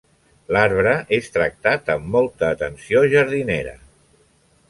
L'arbre 0.55 0.93
és 1.17 1.27
tractat 1.35 1.91
amb 1.97 2.09
molta 2.17 2.49
atenció 2.55 3.03
jardinera. 3.13 3.77